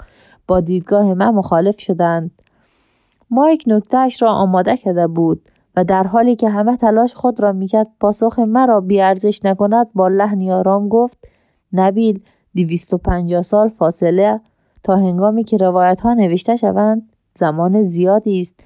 با 0.48 0.60
دیدگاه 0.60 1.14
من 1.14 1.34
مخالف 1.34 1.80
شدند. 1.80 2.30
مایک 3.30 3.64
نکتهش 3.66 4.22
را 4.22 4.32
آماده 4.32 4.76
کرده 4.76 5.06
بود 5.06 5.42
و 5.76 5.84
در 5.84 6.06
حالی 6.06 6.36
که 6.36 6.48
همه 6.48 6.76
تلاش 6.76 7.14
خود 7.14 7.40
را 7.40 7.52
می‌کرد 7.52 7.88
پاسخ 8.00 8.38
مرا 8.38 8.80
بیارزش 8.80 9.44
نکند 9.44 9.86
با 9.94 10.08
لحنی 10.08 10.52
آرام 10.52 10.88
گفت 10.88 11.18
نبیل 11.72 12.20
دویست 12.56 12.94
و 12.94 12.98
پنجاه 12.98 13.42
سال 13.42 13.68
فاصله 13.68 14.40
تا 14.82 14.96
هنگامی 14.96 15.44
که 15.44 15.56
روایت 15.56 16.00
ها 16.00 16.14
نوشته 16.14 16.56
شوند 16.56 17.12
زمان 17.34 17.82
زیادی 17.82 18.40
است. 18.40 18.60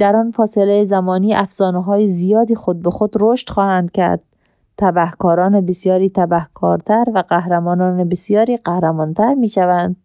در 0.00 0.16
آن 0.16 0.30
فاصله 0.30 0.84
زمانی 0.84 1.34
افسانه 1.34 1.82
های 1.82 2.08
زیادی 2.08 2.54
خود 2.54 2.82
به 2.82 2.90
خود 2.90 3.16
رشد 3.20 3.50
خواهند 3.50 3.92
کرد 3.92 4.20
تبهکاران 4.78 5.66
بسیاری 5.66 6.10
تبهکارتر 6.10 7.04
و 7.14 7.24
قهرمانان 7.28 8.08
بسیاری 8.08 8.56
قهرمانتر 8.56 9.34
می 9.34 9.48
شوند. 9.48 9.96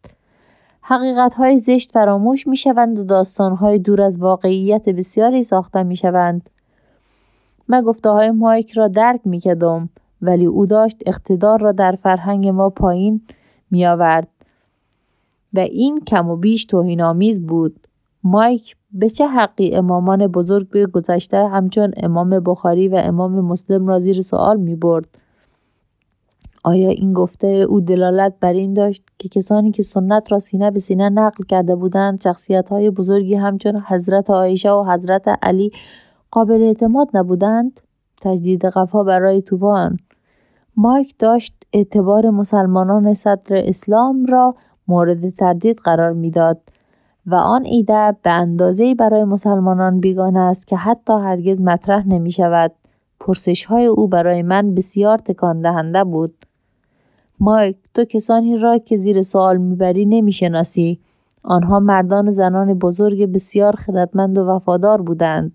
حقیقت 0.81 1.33
های 1.33 1.59
زشت 1.59 1.91
فراموش 1.91 2.47
می 2.47 2.57
شوند 2.57 2.99
و 2.99 3.03
داستان 3.03 3.55
های 3.55 3.79
دور 3.79 4.01
از 4.01 4.19
واقعیت 4.19 4.89
بسیاری 4.89 5.43
ساخته 5.43 5.83
می 5.83 5.95
شوند. 5.95 6.49
من 7.67 7.81
گفته 7.81 8.09
های 8.09 8.31
مایک 8.31 8.71
را 8.71 8.87
درک 8.87 9.21
می 9.25 9.39
کدم 9.39 9.89
ولی 10.21 10.45
او 10.45 10.65
داشت 10.65 10.97
اقتدار 11.05 11.59
را 11.59 11.71
در 11.71 11.97
فرهنگ 12.03 12.47
ما 12.47 12.69
پایین 12.69 13.21
می 13.71 13.85
آورد 13.85 14.27
و 15.53 15.59
این 15.59 15.99
کم 15.99 16.29
و 16.29 16.35
بیش 16.35 16.65
توهین 16.65 17.01
آمیز 17.01 17.47
بود. 17.47 17.87
مایک 18.23 18.75
به 18.95 19.09
چه 19.09 19.27
حقی 19.27 19.75
امامان 19.75 20.27
بزرگ 20.27 20.69
به 20.69 20.85
گذشته 20.85 21.47
همچون 21.47 21.91
امام 21.97 22.39
بخاری 22.39 22.87
و 22.87 23.01
امام 23.03 23.39
مسلم 23.39 23.87
را 23.87 23.99
زیر 23.99 24.21
سوال 24.21 24.57
می 24.57 24.75
برد؟ 24.75 25.07
آیا 26.63 26.89
این 26.89 27.13
گفته 27.13 27.47
او 27.47 27.81
دلالت 27.81 28.33
بر 28.39 28.53
این 28.53 28.73
داشت 28.73 29.03
که 29.17 29.29
کسانی 29.29 29.71
که 29.71 29.83
سنت 29.83 30.31
را 30.31 30.39
سینه 30.39 30.71
به 30.71 30.79
سینه 30.79 31.09
نقل 31.09 31.43
کرده 31.43 31.75
بودند 31.75 32.21
شخصیت 32.21 32.69
های 32.69 32.89
بزرگی 32.89 33.35
همچون 33.35 33.83
حضرت 33.87 34.29
عایشه 34.29 34.71
و 34.71 34.83
حضرت 34.83 35.27
علی 35.41 35.71
قابل 36.31 36.61
اعتماد 36.61 37.07
نبودند؟ 37.13 37.79
تجدید 38.21 38.65
قفا 38.65 39.03
برای 39.03 39.41
توفان 39.41 39.97
مایک 40.77 41.15
داشت 41.19 41.53
اعتبار 41.73 42.29
مسلمانان 42.29 43.13
صدر 43.13 43.55
اسلام 43.55 44.25
را 44.25 44.55
مورد 44.87 45.29
تردید 45.29 45.77
قرار 45.77 46.13
می‌داد 46.13 46.61
و 47.27 47.35
آن 47.35 47.65
ایده 47.65 48.15
به 48.23 48.29
اندازه 48.29 48.95
برای 48.95 49.23
مسلمانان 49.23 49.99
بیگانه 49.99 50.39
است 50.39 50.67
که 50.67 50.77
حتی 50.77 51.13
هرگز 51.13 51.61
مطرح 51.61 52.07
نمی 52.07 52.31
شود. 52.31 52.71
پرسش 53.19 53.65
های 53.65 53.85
او 53.85 54.07
برای 54.07 54.41
من 54.41 54.75
بسیار 54.75 55.17
تکان 55.17 55.61
دهنده 55.61 56.03
بود. 56.03 56.45
مایک 57.39 57.77
تو 57.93 58.05
کسانی 58.05 58.57
را 58.57 58.77
که 58.77 58.97
زیر 58.97 59.21
سوال 59.21 59.57
می‌بری 59.57 60.05
نمی‌شناسی 60.05 60.99
آنها 61.43 61.79
مردان 61.79 62.27
و 62.27 62.31
زنان 62.31 62.73
بزرگ 62.73 63.31
بسیار 63.31 63.75
خردمند 63.75 64.37
و 64.37 64.45
وفادار 64.45 65.01
بودند 65.01 65.51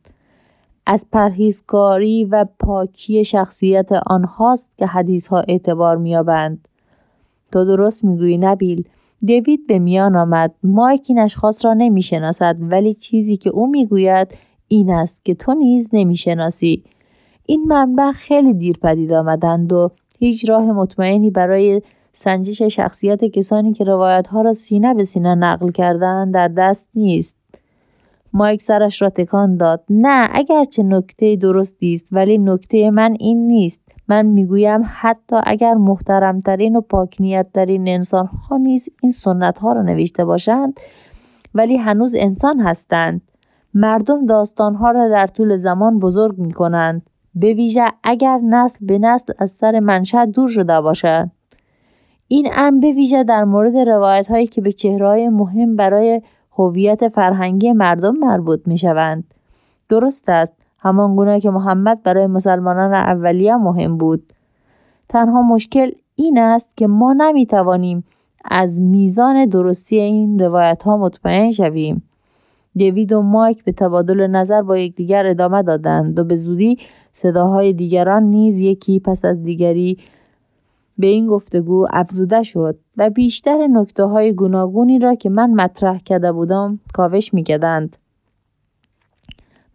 از 0.86 1.06
پرهیزکاری 1.12 2.24
و 2.24 2.46
پاکی 2.58 3.24
شخصیت 3.24 3.92
آنهاست 3.92 4.70
که 4.78 4.86
حدیث 4.86 5.28
ها 5.28 5.40
اعتبار 5.40 5.96
میابند 5.96 6.68
تو 7.52 7.64
درست 7.64 8.04
می‌گویی 8.04 8.38
نبیل 8.38 8.84
دیوید 9.24 9.66
به 9.66 9.78
میان 9.78 10.16
آمد. 10.16 10.54
مایک 10.62 11.06
این 11.08 11.18
اشخاص 11.18 11.64
را 11.64 11.74
نمی‌شناسد 11.74 12.56
ولی 12.60 12.94
چیزی 12.94 13.36
که 13.36 13.50
او 13.50 13.66
می‌گوید 13.66 14.28
این 14.68 14.90
است 14.90 15.24
که 15.24 15.34
تو 15.34 15.54
نیز 15.54 15.90
نمی‌شناسی. 15.92 16.84
این 17.46 17.64
منبع 17.68 18.12
خیلی 18.12 18.54
دیر 18.54 18.76
پدید 18.82 19.12
آمدند 19.12 19.72
و 19.72 19.90
هیچ 20.18 20.50
راه 20.50 20.72
مطمئنی 20.72 21.30
برای 21.30 21.82
سنجش 22.12 22.62
شخصیت 22.62 23.24
کسانی 23.24 23.72
که 23.72 23.84
روایت 23.84 24.26
ها 24.26 24.40
را 24.40 24.52
سینه 24.52 24.94
به 24.94 25.04
سینه 25.04 25.34
نقل 25.34 25.70
کردن 25.70 26.30
در 26.30 26.48
دست 26.48 26.88
نیست. 26.94 27.36
مایک 28.32 28.62
سرش 28.62 29.02
را 29.02 29.10
تکان 29.10 29.56
داد. 29.56 29.84
نه 29.90 30.28
اگرچه 30.32 30.82
نکته 30.82 31.36
درستی 31.36 31.92
است 31.92 32.08
ولی 32.12 32.38
نکته 32.38 32.90
من 32.90 33.16
این 33.20 33.46
نیست. 33.46 33.80
من 34.10 34.26
می‌گویم 34.26 34.80
حتی 34.84 35.36
اگر 35.44 35.74
محترمترین 35.74 36.76
و 36.76 36.80
پاکنیتترین 36.80 37.88
انسان 37.88 38.26
ها 38.26 38.56
نیز 38.56 38.88
این 39.02 39.12
سنت 39.12 39.58
ها 39.58 39.72
را 39.72 39.82
نوشته 39.82 40.24
باشند 40.24 40.80
ولی 41.54 41.76
هنوز 41.76 42.14
انسان 42.18 42.60
هستند. 42.60 43.22
مردم 43.74 44.26
داستان 44.26 44.74
ها 44.74 44.90
را 44.90 45.08
در 45.08 45.26
طول 45.26 45.56
زمان 45.56 45.98
بزرگ 45.98 46.38
می 46.38 46.52
کنند 46.52 47.02
به 47.34 47.54
ویژه 47.54 47.86
اگر 48.02 48.38
نسل 48.38 48.86
به 48.86 48.98
نسل 48.98 49.32
از 49.38 49.50
سر 49.50 49.80
منشأ 49.80 50.24
دور 50.24 50.48
شده 50.48 50.80
باشد 50.80 51.30
این 52.28 52.48
امر 52.52 52.80
به 52.80 52.92
ویژه 52.92 53.24
در 53.24 53.44
مورد 53.44 53.76
روایت 53.76 54.30
هایی 54.30 54.46
که 54.46 54.60
به 54.60 54.72
چهرهای 54.72 55.28
مهم 55.28 55.76
برای 55.76 56.22
هویت 56.58 57.08
فرهنگی 57.08 57.72
مردم 57.72 58.16
مربوط 58.16 58.60
می 58.66 58.78
شوند. 58.78 59.34
درست 59.88 60.28
است. 60.28 60.59
همان 60.80 61.16
گونه 61.16 61.40
که 61.40 61.50
محمد 61.50 62.02
برای 62.02 62.26
مسلمانان 62.26 62.94
اولیه 62.94 63.56
مهم 63.56 63.96
بود 63.96 64.32
تنها 65.08 65.42
مشکل 65.42 65.90
این 66.14 66.38
است 66.38 66.68
که 66.76 66.86
ما 66.86 67.12
نمی 67.12 67.46
توانیم 67.46 68.04
از 68.44 68.80
میزان 68.80 69.46
درستی 69.46 70.00
این 70.00 70.38
روایت 70.38 70.82
ها 70.82 70.96
مطمئن 70.96 71.50
شویم 71.50 72.02
دیوید 72.76 73.12
و 73.12 73.22
مایک 73.22 73.64
به 73.64 73.72
تبادل 73.72 74.26
نظر 74.26 74.62
با 74.62 74.78
یکدیگر 74.78 75.26
ادامه 75.26 75.62
دادند 75.62 76.18
و 76.18 76.24
به 76.24 76.36
زودی 76.36 76.78
صداهای 77.12 77.72
دیگران 77.72 78.22
نیز 78.22 78.58
یکی 78.58 79.00
پس 79.00 79.24
از 79.24 79.42
دیگری 79.42 79.98
به 80.98 81.06
این 81.06 81.26
گفتگو 81.26 81.86
افزوده 81.90 82.42
شد 82.42 82.78
و 82.96 83.10
بیشتر 83.10 83.66
نکته 83.66 84.04
های 84.04 84.32
گوناگونی 84.32 84.98
را 84.98 85.14
که 85.14 85.30
من 85.30 85.50
مطرح 85.50 85.98
کرده 85.98 86.32
بودم 86.32 86.80
کاوش 86.94 87.34
می 87.34 87.44
کدند. 87.44 87.96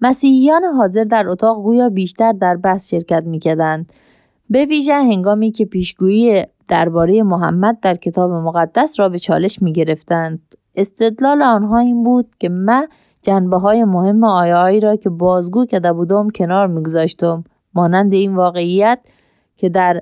مسیحیان 0.02 0.64
حاضر 0.64 1.04
در 1.04 1.28
اتاق 1.28 1.64
گویا 1.64 1.90
بیشتر 1.90 2.32
در 2.32 2.56
بحث 2.58 2.90
شرکت 2.90 3.24
می 3.24 3.40
کدند. 3.40 3.94
به 4.50 4.66
ویژه 4.66 4.94
هنگامی 4.94 5.52
که 5.52 5.66
پیشگویی 5.66 6.46
درباره 6.68 7.24
محمد 7.24 7.80
در 7.80 7.96
کتاب 7.96 8.32
مقدس 8.32 9.00
را 9.00 9.10
به 9.10 9.20
چالش 9.20 9.62
می 9.62 9.74
گرفتند. 9.74 10.56
استدلال 10.76 11.42
آنها 11.42 11.78
این 11.78 12.04
بود 12.04 12.28
که 12.40 12.50
من 12.50 12.88
جنبه 13.22 13.58
های 13.58 13.84
مهم 13.84 14.24
آیه 14.24 14.80
را 14.80 14.96
که 14.96 15.10
بازگو 15.10 15.66
کرده 15.66 15.94
بودم 15.94 16.30
کنار 16.30 16.68
میگذاشتم 16.68 17.44
مانند 17.74 18.14
این 18.14 18.36
واقعیت 18.36 19.00
که 19.58 19.70
در 19.70 20.02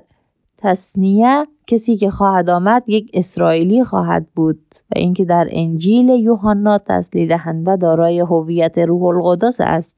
تصنیه 0.64 1.46
کسی 1.66 1.96
که 1.96 2.10
خواهد 2.10 2.50
آمد 2.50 2.82
یک 2.86 3.10
اسرائیلی 3.14 3.84
خواهد 3.84 4.26
بود 4.34 4.58
و 4.90 4.92
اینکه 4.96 5.24
در 5.24 5.48
انجیل 5.50 6.08
یوحنا 6.08 6.78
تسلی 6.78 7.26
دهنده 7.26 7.76
دارای 7.76 8.20
هویت 8.20 8.78
روح 8.78 9.02
القدس 9.02 9.60
است. 9.60 9.96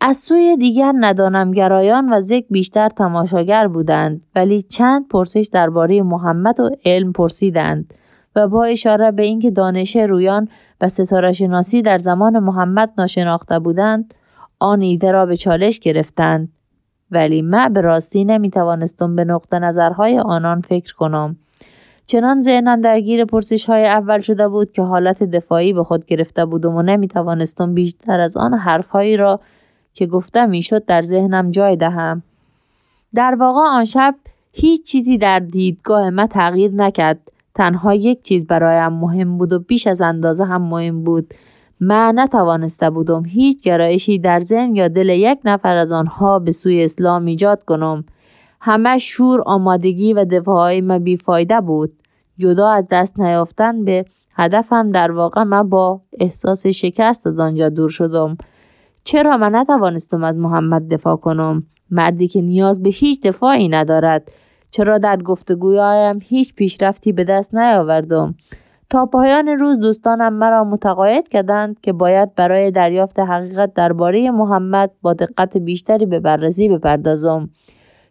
از 0.00 0.16
سوی 0.16 0.56
دیگر 0.56 0.92
ندانمگرایان 1.00 2.12
و 2.12 2.20
ذکر 2.20 2.46
بیشتر 2.50 2.88
تماشاگر 2.88 3.68
بودند 3.68 4.22
ولی 4.34 4.62
چند 4.62 5.08
پرسش 5.08 5.48
درباره 5.52 6.02
محمد 6.02 6.60
و 6.60 6.70
علم 6.84 7.12
پرسیدند 7.12 7.94
و 8.36 8.48
با 8.48 8.64
اشاره 8.64 9.10
به 9.10 9.22
اینکه 9.22 9.50
دانش 9.50 9.96
رویان 9.96 10.48
و 10.80 10.88
ستاره 10.88 11.32
شناسی 11.32 11.82
در 11.82 11.98
زمان 11.98 12.38
محمد 12.38 12.92
ناشناخته 12.98 13.58
بودند 13.58 14.14
آن 14.58 14.80
ایده 14.80 15.10
را 15.10 15.26
به 15.26 15.36
چالش 15.36 15.78
گرفتند. 15.78 16.48
ولی 17.12 17.42
من 17.42 17.72
به 17.72 17.80
راستی 17.80 18.24
نمی 18.24 18.50
توانستم 18.50 19.16
به 19.16 19.24
نقطه 19.24 19.58
نظرهای 19.58 20.18
آنان 20.18 20.60
فکر 20.60 20.94
کنم. 20.94 21.36
چنان 22.06 22.42
ذهنم 22.42 22.80
درگیر 22.80 23.24
پرسش 23.24 23.64
های 23.64 23.86
اول 23.86 24.20
شده 24.20 24.48
بود 24.48 24.72
که 24.72 24.82
حالت 24.82 25.22
دفاعی 25.22 25.72
به 25.72 25.84
خود 25.84 26.06
گرفته 26.06 26.44
بودم 26.44 26.74
و 26.74 26.82
نمی 26.82 27.08
توانستم 27.08 27.74
بیشتر 27.74 28.20
از 28.20 28.36
آن 28.36 28.54
حرفهایی 28.54 29.16
را 29.16 29.40
که 29.94 30.06
گفتم 30.06 30.50
می‌شد 30.50 30.84
در 30.84 31.02
ذهنم 31.02 31.50
جای 31.50 31.76
دهم. 31.76 32.22
در 33.14 33.34
واقع 33.34 33.60
آن 33.60 33.84
شب 33.84 34.14
هیچ 34.52 34.86
چیزی 34.86 35.18
در 35.18 35.38
دیدگاه 35.38 36.10
من 36.10 36.26
تغییر 36.26 36.72
نکرد. 36.74 37.18
تنها 37.54 37.94
یک 37.94 38.22
چیز 38.22 38.46
برایم 38.46 38.92
مهم 38.92 39.38
بود 39.38 39.52
و 39.52 39.58
بیش 39.58 39.86
از 39.86 40.00
اندازه 40.00 40.44
هم 40.44 40.62
مهم 40.62 41.04
بود. 41.04 41.34
من 41.84 42.12
نتوانسته 42.18 42.90
بودم 42.90 43.24
هیچ 43.24 43.62
گرایشی 43.62 44.18
در 44.18 44.40
ذهن 44.40 44.76
یا 44.76 44.88
دل 44.88 45.08
یک 45.08 45.38
نفر 45.44 45.76
از 45.76 45.92
آنها 45.92 46.38
به 46.38 46.50
سوی 46.50 46.84
اسلام 46.84 47.26
ایجاد 47.26 47.64
کنم. 47.64 48.04
همه 48.60 48.98
شور 48.98 49.42
آمادگی 49.46 50.12
و 50.12 50.24
دفاعهای 50.24 50.80
ما 50.80 50.98
بیفایده 50.98 51.60
بود. 51.60 51.92
جدا 52.38 52.70
از 52.70 52.86
دست 52.90 53.20
نیافتن 53.20 53.84
به 53.84 54.04
هدفم 54.34 54.90
در 54.90 55.12
واقع 55.12 55.42
من 55.42 55.68
با 55.68 56.00
احساس 56.20 56.66
شکست 56.66 57.26
از 57.26 57.40
آنجا 57.40 57.68
دور 57.68 57.88
شدم. 57.90 58.36
چرا 59.04 59.36
من 59.36 59.54
نتوانستم 59.54 60.24
از 60.24 60.36
محمد 60.36 60.88
دفاع 60.88 61.16
کنم؟ 61.16 61.66
مردی 61.90 62.28
که 62.28 62.42
نیاز 62.42 62.82
به 62.82 62.90
هیچ 62.90 63.20
دفاعی 63.20 63.68
ندارد. 63.68 64.28
چرا 64.70 64.98
در 64.98 65.16
گفتگوهایم 65.16 66.18
هیچ 66.22 66.54
پیشرفتی 66.54 67.12
به 67.12 67.24
دست 67.24 67.54
نیاوردم؟ 67.54 68.34
تا 68.92 69.06
پایان 69.06 69.48
روز 69.48 69.78
دوستانم 69.78 70.32
مرا 70.32 70.64
متقاعد 70.64 71.28
کردند 71.28 71.80
که 71.80 71.92
باید 71.92 72.34
برای 72.34 72.70
دریافت 72.70 73.18
حقیقت 73.18 73.74
درباره 73.74 74.30
محمد 74.30 74.90
با 75.02 75.12
دقت 75.12 75.56
بیشتری 75.56 76.06
به 76.06 76.20
بررسی 76.20 76.68
بپردازم. 76.68 77.50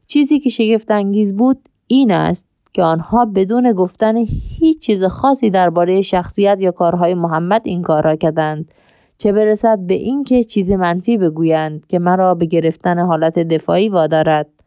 چیزی 0.08 0.40
که 0.40 0.50
شگفت 0.50 0.92
انگیز 0.92 1.38
بود 1.38 1.70
این 1.88 2.12
است 2.12 2.48
که 2.74 2.84
آنها 2.84 3.26
بدون 3.26 3.74
گفتن 3.74 4.18
هیچ 4.60 4.80
چیز 4.80 5.04
خاصی 5.04 5.50
درباره 5.50 6.02
شخصیت 6.02 6.58
یا 6.60 6.72
کارهای 6.72 7.14
محمد 7.14 7.62
این 7.66 7.82
کار 7.82 8.04
را 8.04 8.16
کردند 8.16 8.72
چه 9.18 9.32
برسد 9.32 9.80
به 9.80 9.94
اینکه 9.94 10.44
چیز 10.44 10.72
منفی 10.72 11.18
بگویند 11.18 11.86
که 11.88 12.00
مرا 12.00 12.36
به 12.36 12.46
گرفتن 12.46 13.00
حالت 13.00 13.40
دفاعی 13.40 13.90
وادارد. 13.90 14.61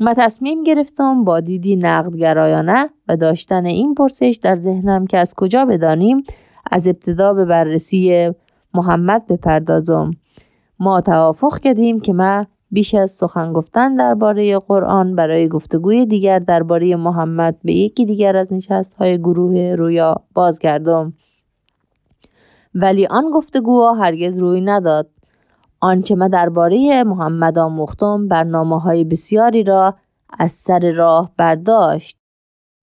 و 0.00 0.14
تصمیم 0.14 0.62
گرفتم 0.64 1.24
با 1.24 1.40
دیدی 1.40 1.76
نقدگرایانه 1.76 2.90
و 3.08 3.16
داشتن 3.16 3.66
این 3.66 3.94
پرسش 3.94 4.38
در 4.42 4.54
ذهنم 4.54 5.06
که 5.06 5.18
از 5.18 5.34
کجا 5.34 5.64
بدانیم 5.64 6.22
از 6.70 6.86
ابتدا 6.86 7.34
به 7.34 7.44
بررسی 7.44 8.30
محمد 8.74 9.26
بپردازم. 9.26 10.10
ما 10.80 11.00
توافق 11.00 11.58
کردیم 11.58 12.00
که 12.00 12.12
ما 12.12 12.46
بیش 12.70 12.94
از 12.94 13.10
سخن 13.10 13.52
گفتن 13.52 13.94
درباره 13.94 14.58
قرآن 14.58 15.14
برای 15.14 15.48
گفتگوی 15.48 16.06
دیگر 16.06 16.38
درباره 16.38 16.96
محمد 16.96 17.56
به 17.64 17.72
یکی 17.74 18.06
دیگر 18.06 18.36
از 18.36 18.52
نشست 18.52 18.94
های 18.94 19.18
گروه 19.18 19.74
رویا 19.78 20.14
بازگردم. 20.34 21.12
ولی 22.74 23.06
آن 23.06 23.30
گفتگوها 23.30 23.94
هرگز 23.94 24.38
روی 24.38 24.60
نداد. 24.60 25.10
آنچه 25.80 26.14
من 26.14 26.28
درباره 26.28 27.04
محمد 27.04 27.58
آموختم 27.58 28.28
برنامه 28.28 28.80
های 28.80 29.04
بسیاری 29.04 29.62
را 29.62 29.94
از 30.38 30.52
سر 30.52 30.92
راه 30.92 31.32
برداشت. 31.36 32.17